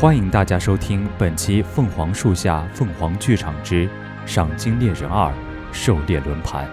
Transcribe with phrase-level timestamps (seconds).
[0.00, 3.86] 欢迎大家收听本期《凤凰树下凤凰剧场之
[4.24, 5.30] 赏金猎人二：
[5.74, 6.66] 狩猎轮盘》。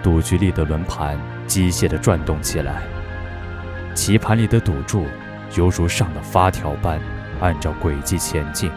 [0.00, 1.18] 赌局里的轮盘
[1.48, 2.84] 机械地转动起来，
[3.92, 5.04] 棋盘里的赌注
[5.56, 7.00] 犹如上了发条般
[7.40, 8.70] 按照轨迹前进。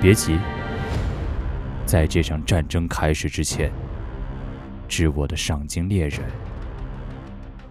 [0.00, 0.40] 别急，
[1.84, 3.70] 在这场战争开始之前，
[4.88, 6.20] 致我的赏金猎人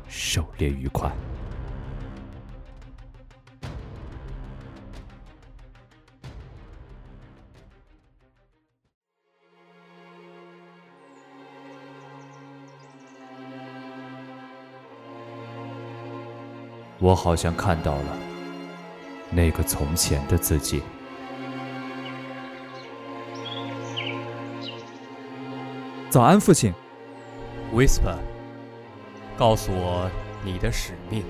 [0.08, 1.12] 狩猎愉快。
[17.05, 18.18] 我好像看到了
[19.30, 20.82] 那个从前的自己。
[26.10, 26.73] 早安，父亲。
[27.71, 28.15] Whisper，
[29.38, 30.10] 告诉我
[30.43, 31.24] 你的使命。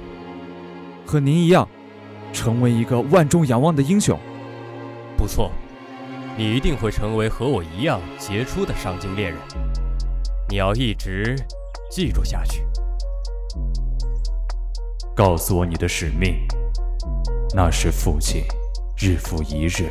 [1.05, 1.67] 和您一样，
[2.31, 4.17] 成为一个万众仰望的英雄。
[5.17, 5.51] 不错，
[6.37, 9.37] 你一定会成为和我一样杰出的赏金猎人。
[10.47, 11.35] 你要一直
[11.91, 12.65] 记住下去。
[15.15, 16.35] 告诉我你的使命。
[17.55, 18.43] 那是父亲
[18.97, 19.89] 日复一日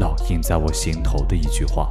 [0.00, 1.88] 烙印在我心头的一句话。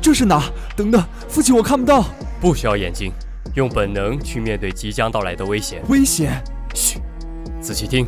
[0.00, 0.42] 这是哪？
[0.74, 2.04] 等等，父亲，我看不到。
[2.40, 3.12] 不需要眼睛，
[3.54, 5.82] 用本能去面对即将到来的危险。
[5.88, 6.42] 危险！
[6.74, 6.98] 嘘，
[7.60, 8.06] 仔细听。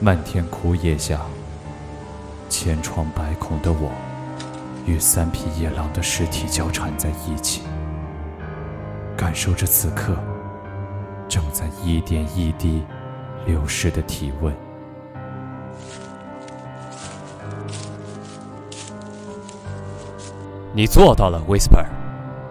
[0.00, 1.20] 漫天枯叶下，
[2.48, 3.90] 千疮百孔的我，
[4.86, 7.62] 与三匹野狼的尸体交缠在一起，
[9.16, 10.14] 感受着此刻
[11.28, 12.84] 正在一点一滴
[13.44, 14.54] 流逝的体温。
[20.72, 21.84] 你做到了，Whisper。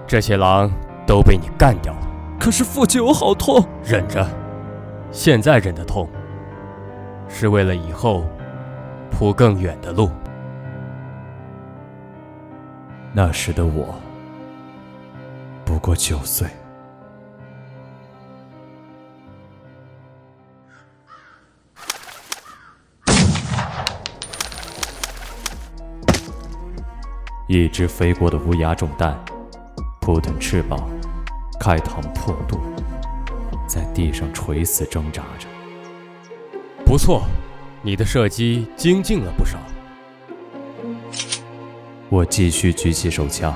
[0.05, 0.69] 这些狼
[1.05, 1.99] 都被你干掉了。
[2.37, 3.65] 可是父亲，我好痛。
[3.85, 4.27] 忍着，
[5.13, 6.09] 现在忍的痛。
[7.39, 8.25] 是为了以后
[9.11, 10.09] 铺更远的路。
[13.13, 13.93] 那时的我
[15.63, 16.47] 不过九岁，
[27.47, 29.15] 一只飞过的乌鸦中弹，
[30.01, 30.79] 扑腾翅膀，
[31.59, 32.59] 开膛破肚，
[33.67, 35.47] 在地上垂死挣扎着。
[36.87, 37.27] 不错，
[37.81, 39.57] 你的射击精进了不少。
[42.07, 43.53] 我继续举起手枪，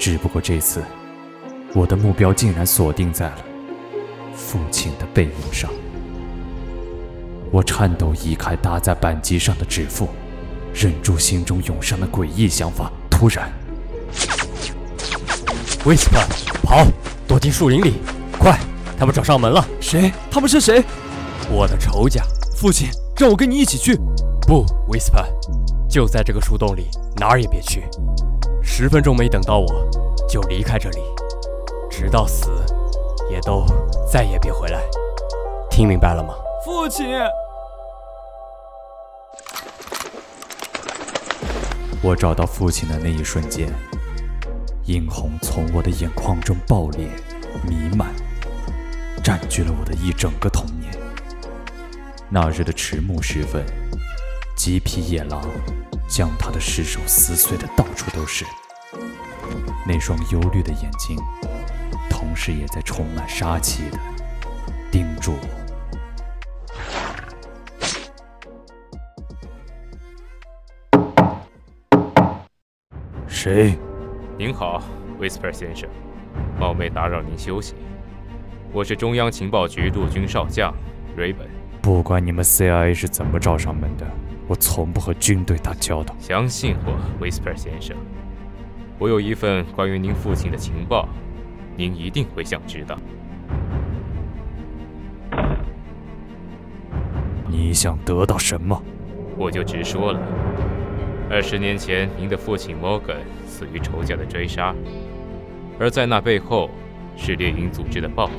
[0.00, 0.82] 只不过这次，
[1.72, 3.38] 我的目标竟然锁定在了
[4.34, 5.70] 父亲的背影上。
[7.52, 10.08] 我颤抖移开搭在扳机上的指腹，
[10.74, 12.90] 忍住心中涌上的诡异想法。
[13.08, 13.48] 突然
[15.84, 16.26] ，Whisper，
[16.64, 16.84] 跑，
[17.28, 17.94] 躲进树林里，
[18.40, 18.58] 快！
[18.98, 19.64] 他们找上门了。
[19.80, 20.12] 谁？
[20.30, 20.84] 他们是谁？
[21.52, 22.24] 我的仇家，
[22.56, 23.94] 父亲，让我跟你一起去。
[24.46, 25.26] 不，Whisper，
[25.86, 27.84] 就在这个树洞里，哪儿也别去。
[28.62, 29.66] 十分钟没等到我，
[30.26, 31.02] 就离开这里，
[31.90, 32.48] 直到死，
[33.30, 33.66] 也都
[34.10, 34.80] 再也别回来。
[35.70, 36.34] 听明白了吗？
[36.64, 37.06] 父亲。
[42.00, 43.68] 我找到父亲的那一瞬间，
[44.86, 47.06] 殷红从我的眼眶中爆裂、
[47.68, 48.08] 弥漫，
[49.22, 50.81] 占据了我的一整个童年。
[52.34, 53.62] 那日的迟暮时分，
[54.56, 55.42] 几匹野狼
[56.08, 58.46] 将他的尸首撕碎的到处都是。
[59.86, 61.14] 那双忧虑的眼睛，
[62.08, 63.98] 同时也在充满杀气的
[64.90, 65.48] 盯住我。
[73.28, 73.78] 谁？
[74.38, 74.82] 您好
[75.20, 75.86] ，Whisper 先生，
[76.58, 77.74] 冒昧打扰您休息。
[78.72, 80.74] 我是中央情报局陆军少将
[81.14, 81.61] Raven。
[81.82, 84.06] 不管你们 CIA 是怎么找上门的，
[84.46, 86.14] 我从不和军队打交道。
[86.20, 87.96] 相信我，Whisper 先生，
[89.00, 91.08] 我有一份关于您父亲的情报，
[91.76, 92.96] 您一定会想知道。
[97.48, 98.80] 你想得到什么？
[99.36, 100.20] 我就直说了。
[101.28, 104.72] 二十年前，您的父亲 Morgan 死于仇家的追杀，
[105.80, 106.70] 而在那背后
[107.16, 108.34] 是猎鹰组织的报复。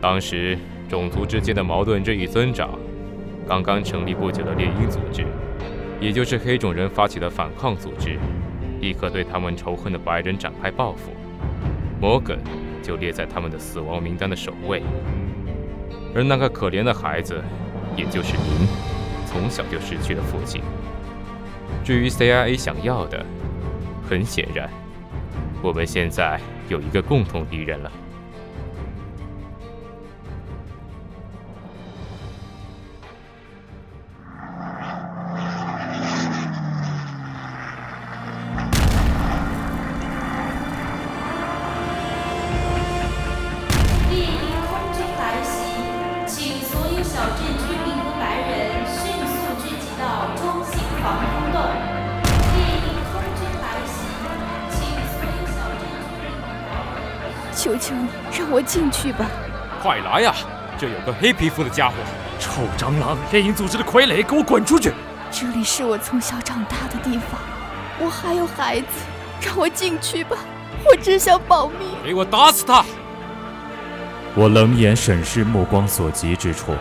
[0.00, 0.56] 当时。
[0.90, 2.76] 种族之间的矛盾日益增长，
[3.46, 5.24] 刚刚成立不久的猎鹰组织，
[6.00, 8.18] 也就是黑种人发起的反抗组织，
[8.80, 11.12] 立刻对他们仇恨的白人展开报复。
[12.00, 12.40] 摩根
[12.82, 14.82] 就列在他们的死亡名单的首位。
[16.12, 17.40] 而那个可怜的孩子，
[17.96, 18.66] 也就是您，
[19.26, 20.60] 从小就失去了父亲。
[21.84, 23.24] 至于 CIA 想要的，
[24.08, 24.68] 很显然，
[25.62, 27.92] 我们现在有一个共同敌人了。
[57.76, 58.08] 求求你，
[58.38, 59.26] 让我进去吧！
[59.82, 60.34] 快来呀！
[60.78, 61.94] 这有个黑皮肤的家伙，
[62.38, 63.16] 臭蟑螂！
[63.32, 64.92] 猎鹰组织的傀儡，给我滚出去！
[65.30, 67.40] 这里是我从小长大的地方，
[67.98, 68.86] 我还有孩子，
[69.40, 70.36] 让我进去吧！
[70.84, 71.88] 我只想保命。
[72.04, 72.84] 给我打死他！
[74.34, 76.74] 我冷眼审视目光所及之处，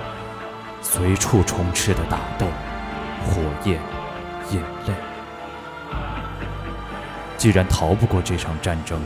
[0.81, 2.45] 随处充斥的打斗、
[3.25, 3.79] 火焰、
[4.51, 4.93] 眼泪。
[7.37, 9.01] 既然逃不过这场战争，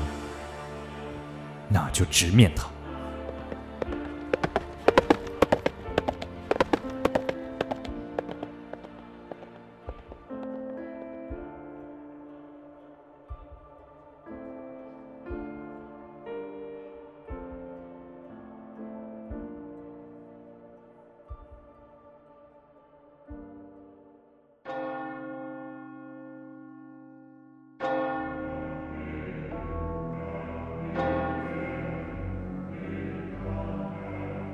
[1.70, 2.73] 那就直面他。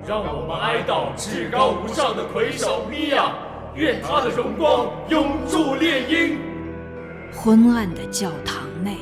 [0.10, 3.32] 让我们哀悼至高无上的魁首米娅，
[3.76, 6.40] 愿他的荣光永驻猎鹰。
[7.32, 8.98] 昏暗的教堂内，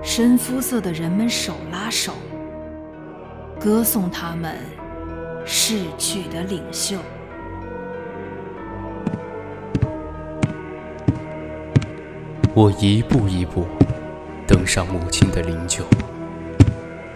[0.00, 2.12] 深肤色的人们手拉手，
[3.58, 4.58] 歌颂他们
[5.44, 6.96] 逝去的领袖。
[12.54, 13.66] 我一步一步
[14.46, 15.82] 登上母亲的灵柩，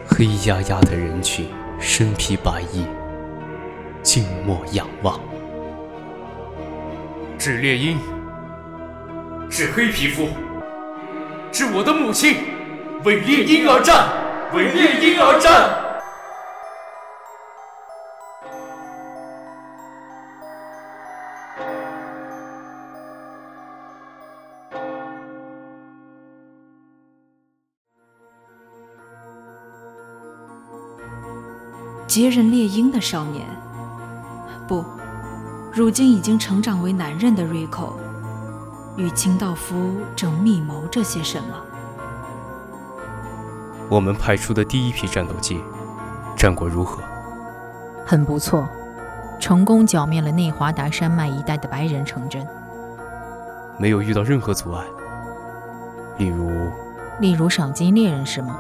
[0.09, 1.47] 黑压压的人群。
[1.81, 2.85] 身披白衣，
[4.03, 5.21] 静默仰望。
[7.39, 7.99] 致猎鹰，
[9.49, 10.29] 致黑皮肤，
[11.53, 12.37] 致我的母亲，
[13.05, 14.09] 为猎鹰而战，
[14.53, 15.88] 为猎鹰而战。
[32.19, 33.47] 接任猎鹰的少年，
[34.67, 34.85] 不，
[35.73, 37.89] 如今已经成长为男人的瑞克，
[38.97, 41.55] 与清道夫正密谋着些什么？
[43.89, 45.63] 我们派出的第一批战斗机，
[46.37, 47.01] 战果如何？
[48.05, 48.67] 很不错，
[49.39, 52.45] 成功剿灭了内华达山脉一带的白人城镇。
[53.79, 54.83] 没有遇到任何阻碍，
[56.17, 56.69] 例如，
[57.21, 58.59] 例如赏金猎人是吗？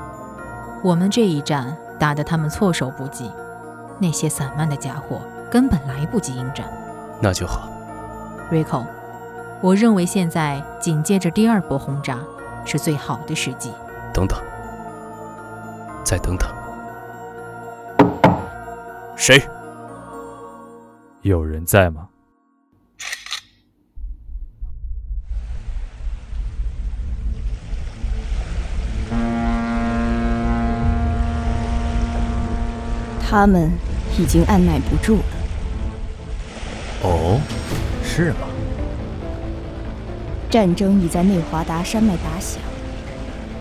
[0.80, 1.76] 我们这一战。
[1.98, 3.28] 打得他们措手不及，
[4.00, 6.66] 那些散漫的家伙根本来不及应战。
[7.20, 7.68] 那就好
[8.50, 8.86] ，Rico，
[9.60, 12.18] 我认为现在紧接着第二波轰炸
[12.64, 13.72] 是最好的时机。
[14.14, 14.38] 等等，
[16.04, 16.48] 再等等。
[19.16, 19.42] 谁？
[21.22, 22.08] 有人在吗？
[33.30, 33.70] 他们
[34.18, 35.22] 已经按耐不住了。
[37.04, 37.40] 哦，
[38.04, 38.48] 是吗？
[40.50, 42.60] 战争已在内华达山脉打响。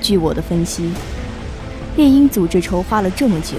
[0.01, 0.91] 据我的分析，
[1.95, 3.57] 猎鹰组织筹划了这么久，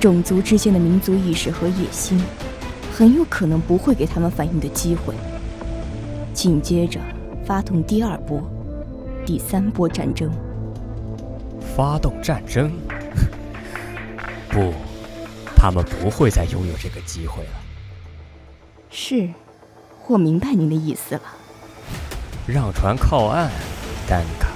[0.00, 2.20] 种族之间的民族意识和野心，
[2.92, 5.14] 很有可能不会给他们反应的机会。
[6.34, 6.98] 紧接着
[7.44, 8.42] 发动第二波、
[9.24, 10.30] 第三波战争。
[11.76, 12.70] 发动战争？
[14.50, 14.72] 不，
[15.62, 17.50] 他们不会再拥有这个机会了。
[18.88, 19.28] 是，
[20.08, 21.22] 我明白您的意思了。
[22.46, 23.50] 让船靠岸，
[24.08, 24.48] 丹卡，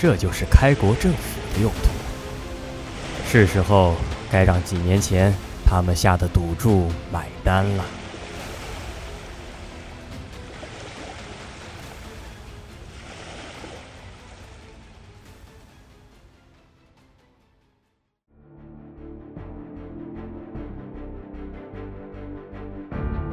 [0.00, 1.90] 这就是开国政府的用途。
[3.24, 3.94] 是时候
[4.32, 5.32] 该让几年前
[5.64, 7.84] 他们下的赌注买单了。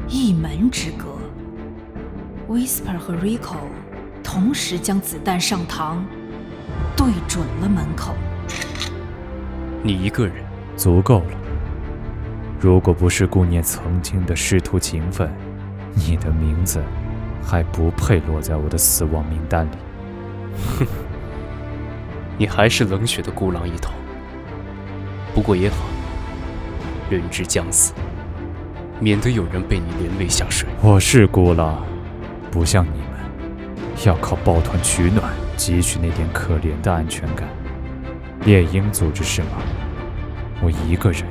[0.10, 1.18] 一门之隔
[2.48, 3.58] ，Whisper 和 Rico
[4.24, 5.98] 同时将子弹上膛，
[6.96, 8.14] 对准了门口。
[9.84, 10.36] 你一个人
[10.78, 11.32] 足够了。
[12.60, 15.30] 如果不是顾念曾经的师徒情分，
[15.94, 16.82] 你的名字
[17.44, 19.78] 还不配落在我的死亡名单里。
[20.80, 20.88] 哼，
[22.40, 23.92] 你还是冷血的孤狼一头。
[25.36, 25.76] 不过也好，
[27.10, 27.94] 人之将死，
[29.00, 30.68] 免得有人被你连累下水。
[30.82, 31.86] 我是孤狼，
[32.50, 33.10] 不像你们，
[34.06, 37.48] 要靠抱团取暖汲取那点可怜的安全感。
[38.46, 39.50] 猎鹰组织是吗？
[40.63, 41.24] 我一个人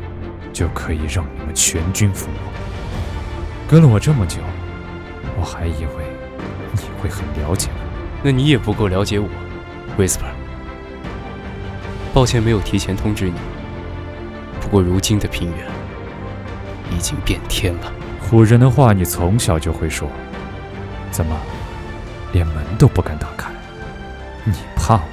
[0.52, 2.34] 就可以让你们全军覆没。
[3.68, 4.38] 跟了我这么久，
[5.36, 6.04] 我还以为
[6.72, 7.80] 你会很了解我。
[8.22, 9.28] 那你也不够了解我
[9.98, 10.30] ，Whisper。
[12.14, 13.34] 抱歉没有提前通知你。
[14.60, 15.66] 不过如今的平原
[16.90, 17.92] 已经变天了。
[18.30, 20.08] 唬人的话你从小就会说，
[21.10, 21.36] 怎么
[22.32, 23.50] 连门都不敢打开？
[24.44, 25.10] 你怕我？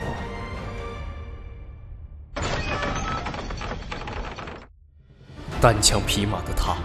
[5.61, 6.75] 单枪匹马的他，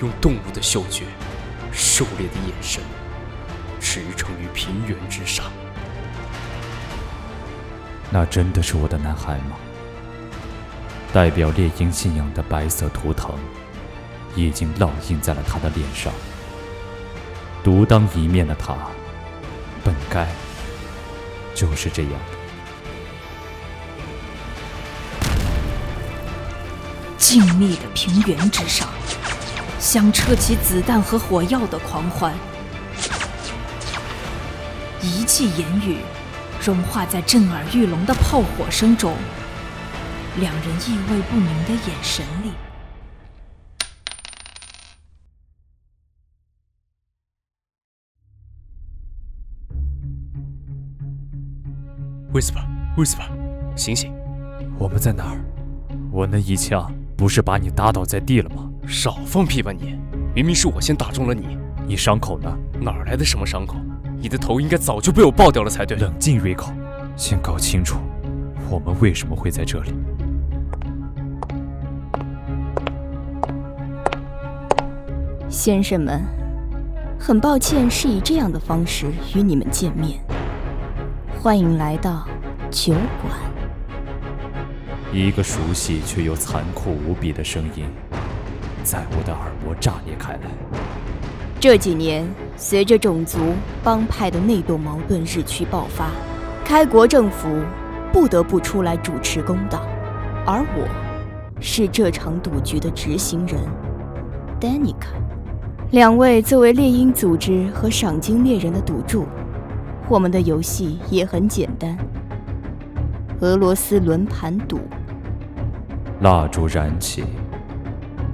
[0.00, 1.04] 用动物的嗅觉、
[1.72, 2.82] 狩猎的眼神，
[3.80, 5.46] 驰骋于平原之上。
[8.10, 9.56] 那真的是我的男孩吗？
[11.12, 13.34] 代表猎鹰信仰的白色图腾，
[14.34, 16.12] 已经烙印在了他的脸上。
[17.62, 18.74] 独当一面的他，
[19.84, 20.26] 本该
[21.54, 22.12] 就是这样。
[27.18, 28.88] 静谧的平原之上，
[29.78, 32.34] 响彻起子弹和火药的狂欢，
[35.02, 35.98] 一记言语
[36.64, 39.14] 融化在震耳欲聋的炮火声中。
[40.36, 42.52] 两人意味不明的眼神里
[52.40, 53.28] ，Whisper，Whisper，
[53.76, 54.12] 醒醒！
[54.78, 55.44] 我们在哪儿？
[56.10, 58.70] 我那一枪不是把你打倒在地了吗？
[58.86, 59.98] 少放屁吧你！
[60.34, 61.58] 明明是我先打中了你。
[61.86, 62.50] 你伤口呢？
[62.80, 63.76] 哪来的什么伤口？
[64.18, 65.98] 你的头应该早就被我爆掉了才对。
[65.98, 66.72] 冷静，Rico，
[67.16, 67.98] 先搞清楚
[68.70, 69.92] 我们为什么会在这里。
[75.48, 76.22] 先生们，
[77.18, 80.20] 很抱歉是以这样的方式与你们见面。
[81.42, 82.28] 欢迎来到
[82.70, 83.34] 酒馆。
[85.12, 87.84] 一个熟悉却又残酷无比的声音
[88.84, 90.40] 在我的耳膜炸裂开来。
[91.58, 92.24] 这几年，
[92.56, 93.38] 随着种族
[93.82, 96.10] 帮派的内斗矛盾日趋爆发，
[96.64, 97.48] 开国政府
[98.12, 99.82] 不得不出来主持公道，
[100.46, 100.88] 而我，
[101.60, 103.60] 是这场赌局的执行人
[104.60, 105.08] ，Danica。
[105.90, 109.26] 两位作为猎鹰组织和赏金猎人的赌注，
[110.08, 111.98] 我们的游戏也很简单。
[113.40, 114.80] 俄罗斯轮盘赌。
[116.20, 117.24] 蜡烛燃起，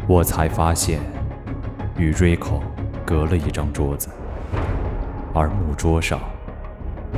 [0.08, 0.98] 我才发现，
[1.96, 2.60] 与 Rico
[3.04, 4.08] 隔了一张桌子，
[5.32, 6.18] 而木桌上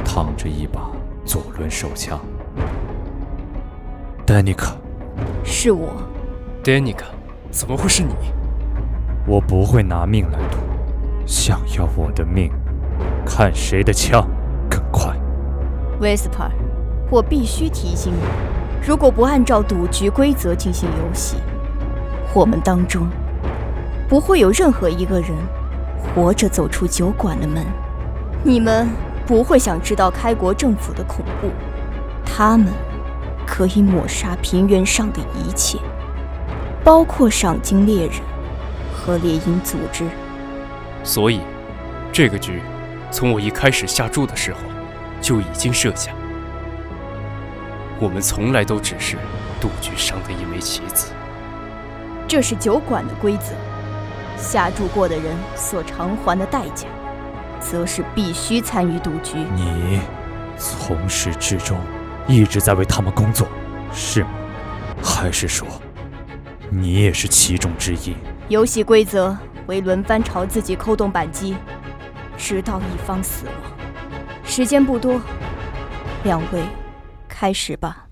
[0.04, 0.90] 躺着一把
[1.24, 2.20] 左轮手枪。
[4.26, 4.72] Danica，
[5.42, 5.88] 是我。
[6.62, 7.06] Danica，
[7.50, 8.12] 怎么会是你？
[9.26, 10.58] 我不会拿命来赌，
[11.24, 12.52] 想要我的命，
[13.24, 14.28] 看谁的枪
[14.68, 15.16] 更快。
[15.98, 16.50] Whisper，
[17.10, 18.20] 我必须提醒你，
[18.86, 21.36] 如果不按照赌局规则进行游戏，
[22.34, 23.08] 我们当中
[24.08, 25.30] 不会有任何一个人
[26.14, 27.64] 活着走出酒馆的门。
[28.44, 28.88] 你们
[29.26, 31.48] 不会想知道开国政府的恐怖，
[32.24, 32.68] 他们
[33.46, 35.78] 可以抹杀平原上的一切，
[36.84, 38.14] 包括赏金猎人。
[38.92, 40.04] 和猎鹰组织，
[41.02, 41.40] 所以
[42.12, 42.60] 这个局
[43.10, 44.58] 从我一开始下注的时候
[45.18, 46.12] 就已经设下。
[48.00, 49.16] 我们从来都只是
[49.60, 51.12] 赌局上的一枚棋子。
[52.26, 53.54] 这是酒馆的规则，
[54.36, 56.86] 下注过的人所偿还的代价，
[57.58, 59.38] 则是必须参与赌局。
[59.54, 60.00] 你
[60.56, 61.78] 从始至终
[62.26, 63.48] 一直在为他们工作，
[63.92, 64.30] 是吗？
[65.02, 65.66] 还是说
[66.70, 68.14] 你也是其中之一？
[68.48, 69.36] 游戏规则
[69.66, 71.56] 为轮番朝自己扣动扳机，
[72.36, 73.54] 直到一方死亡。
[74.44, 75.20] 时间不多，
[76.24, 76.62] 两位
[77.40, 78.08] 开始吧。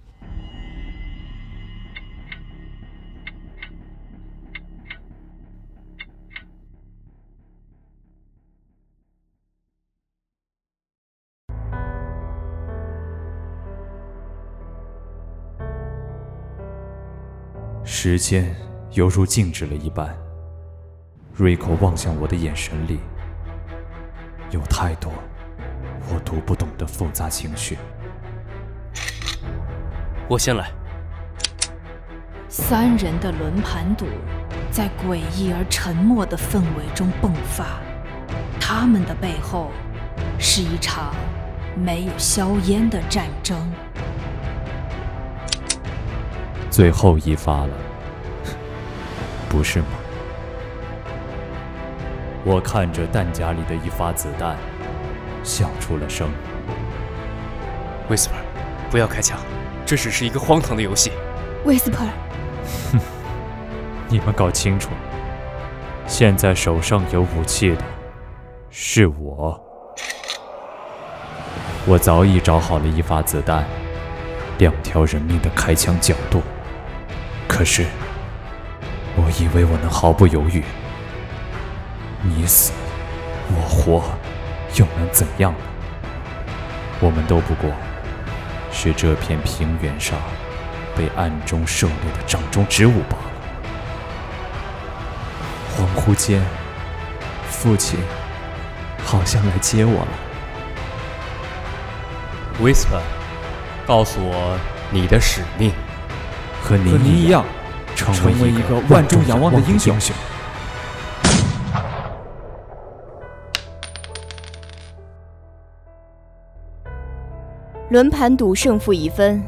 [17.84, 18.54] 时间
[18.92, 20.16] 犹如静止了一般。
[21.34, 23.00] 瑞克望向我的眼神里，
[24.52, 25.12] 有太多
[26.14, 27.76] 我读不懂的复杂情绪。
[30.28, 30.68] 我先来。
[32.48, 34.06] 三人的轮盘赌，
[34.70, 37.80] 在诡异而沉默的氛围中迸发。
[38.60, 39.70] 他们的背后，
[40.38, 41.14] 是一场
[41.76, 43.56] 没有硝烟的战争。
[46.70, 47.70] 最后一发了，
[49.48, 49.86] 不是吗？
[52.44, 54.56] 我看着弹夹里的一发子弹，
[55.44, 56.28] 笑出了声。
[58.08, 58.30] Whisper，，
[58.90, 59.38] 不要开枪，
[59.86, 61.12] 这只是一个荒唐的游戏。
[61.64, 62.08] ，Wisper，
[62.90, 62.98] 哼，
[64.08, 64.90] 你们搞清楚，
[66.08, 67.82] 现在手上有武器的
[68.68, 69.62] 是我。
[71.86, 73.64] 我早已找好了一发子弹，
[74.58, 76.42] 两条人命的开枪角度。
[77.46, 77.86] 可是，
[79.14, 80.64] 我以为我能毫不犹豫。
[82.22, 82.72] 你死，
[83.50, 84.02] 我活，
[84.74, 85.58] 又能怎样呢？
[86.98, 87.70] 我们都不过
[88.78, 90.18] 是这片平原上
[90.94, 93.24] 被暗中狩猎的掌中之物罢了。
[95.74, 96.42] 恍惚间，
[97.48, 97.98] 父亲
[99.02, 100.08] 好像来接我了。
[102.62, 103.00] Whisper，
[103.86, 104.58] 告诉我
[104.90, 105.72] 你的使命。
[106.62, 107.42] 和您一样，
[107.94, 109.96] 成为一个万众仰望的英雄。
[117.88, 119.40] 轮盘赌胜负已分，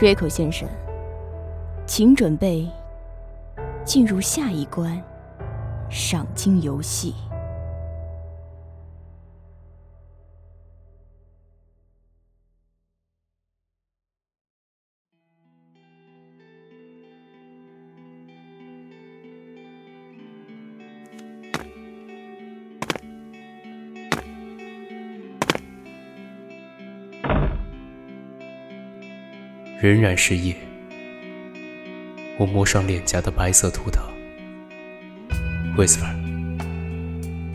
[0.00, 0.66] 瑞克先生，
[1.84, 2.66] 请准备
[3.84, 4.98] 进入下一关——
[5.90, 7.14] 赏金游戏。
[29.84, 30.56] 仍然是夜，
[32.38, 34.02] 我摸上脸颊的白色图腾。
[35.76, 36.08] 威斯 r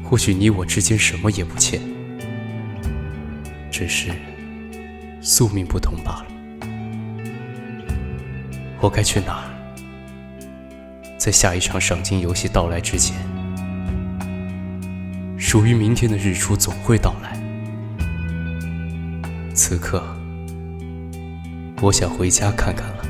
[0.03, 1.81] 或许你我之间什么也不欠，
[3.71, 4.11] 只是
[5.19, 6.27] 宿命不同罢了。
[8.79, 9.49] 我该去哪儿？
[11.17, 13.17] 在下一场赏金游戏到来之前，
[15.35, 17.35] 属于明天的日出总会到来。
[19.55, 20.18] 此刻。
[21.81, 23.05] 我想回家看看了。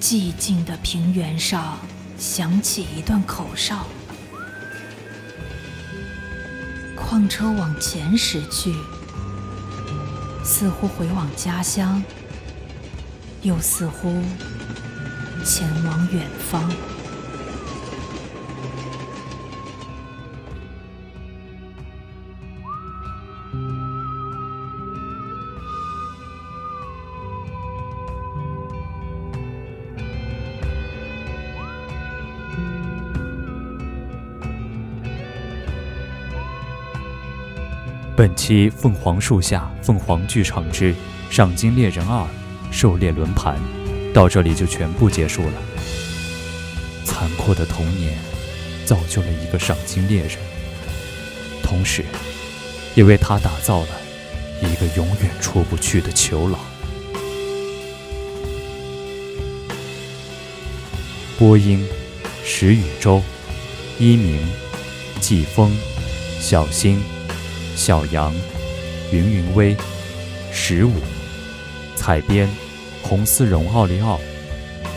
[0.00, 1.78] 寂静的平原上
[2.16, 3.86] 响起一段口哨，
[6.96, 8.72] 矿车往前驶去，
[10.42, 12.02] 似乎回往家乡，
[13.42, 14.22] 又似乎
[15.44, 16.95] 前往远方。
[38.16, 40.94] 本期《凤凰树下》凤凰剧场之
[41.28, 42.22] 《赏金猎人二》
[42.70, 43.60] 狩猎轮盘
[44.14, 45.52] 到这里就全部结束了。
[47.04, 48.18] 残酷的童年
[48.86, 50.38] 造就了一个赏金猎人，
[51.62, 52.06] 同时
[52.94, 53.88] 也为他打造了
[54.62, 56.58] 一个永远出不去的囚牢。
[61.38, 61.86] 播音：
[62.42, 63.22] 石宇洲，
[63.98, 64.40] 一鸣，
[65.20, 65.70] 季风，
[66.40, 66.98] 小星。
[67.76, 68.34] 小杨、
[69.12, 69.76] 云云微、
[70.50, 70.94] 十五、
[71.94, 72.48] 彩编、
[73.02, 74.18] 红丝绒、奥利奥、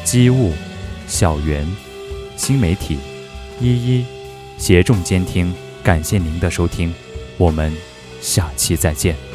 [0.04, 0.54] 机务、
[1.06, 1.68] 小圆、
[2.38, 2.98] 新媒体、
[3.60, 4.06] 一一、
[4.58, 6.92] 协众监听，感谢您的收听，
[7.38, 7.72] 我们
[8.22, 9.29] 下期再见。